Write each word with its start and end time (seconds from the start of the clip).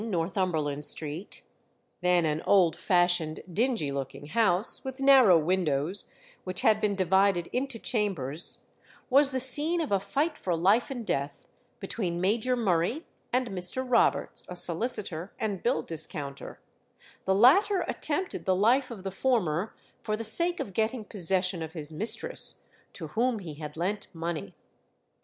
16 0.01 0.09
Northumberland 0.09 0.83
Street, 0.83 1.43
then 2.01 2.25
an 2.25 2.41
old 2.47 2.75
fashioned, 2.75 3.41
dingy 3.53 3.91
looking 3.91 4.25
house, 4.29 4.83
with 4.83 4.99
narrow 4.99 5.37
windows, 5.37 6.09
which 6.43 6.61
had 6.61 6.81
been 6.81 6.95
divided 6.95 7.45
into 7.53 7.77
chambers, 7.77 8.63
was 9.11 9.29
the 9.29 9.39
scene 9.39 9.79
of 9.79 9.91
a 9.91 9.99
fight 9.99 10.39
for 10.39 10.55
life 10.55 10.89
and 10.89 11.05
death 11.05 11.47
between 11.79 12.19
Major 12.19 12.55
Murray 12.55 13.05
and 13.31 13.49
Mr. 13.49 13.85
Roberts, 13.87 14.43
a 14.49 14.55
solicitor 14.55 15.33
and 15.37 15.61
bill 15.61 15.83
discounter; 15.83 16.59
the 17.25 17.35
latter 17.35 17.85
attempted 17.87 18.45
the 18.45 18.55
life 18.55 18.89
of 18.89 19.03
the 19.03 19.11
former 19.11 19.75
for 20.01 20.17
the 20.17 20.23
sake 20.23 20.59
of 20.59 20.73
getting 20.73 21.05
possession 21.05 21.61
of 21.61 21.73
his 21.73 21.91
mistress, 21.91 22.61
to 22.93 23.09
whom 23.09 23.37
he 23.37 23.53
had 23.53 23.77
lent 23.77 24.07
money. 24.15 24.55